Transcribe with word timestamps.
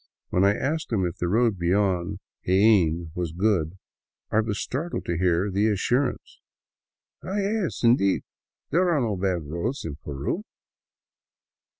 When 0.29 0.43
I 0.43 0.55
asked 0.55 0.91
him 0.91 1.05
if 1.05 1.17
the 1.17 1.27
road 1.27 1.59
beyond 1.59 2.17
Jaen 2.47 3.11
was 3.13 3.33
good, 3.33 3.77
I 4.31 4.39
was 4.41 4.59
startled 4.59 5.05
to 5.05 5.15
hear 5.19 5.51
the 5.51 5.67
assurance:" 5.67 6.39
Ah, 7.23 7.37
yes, 7.37 7.83
indeed. 7.83 8.23
There 8.71 8.89
are 8.89 8.99
no 9.01 9.15
bad 9.15 9.43
roads 9.43 9.85
in 9.85 9.97
Peru 9.97 10.43